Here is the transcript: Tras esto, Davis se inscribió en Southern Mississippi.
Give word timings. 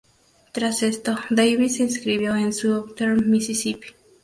Tras 0.51 0.81
esto, 0.81 1.15
Davis 1.29 1.75
se 1.77 1.83
inscribió 1.83 2.35
en 2.35 2.53
Southern 2.53 3.29
Mississippi. 3.29 3.89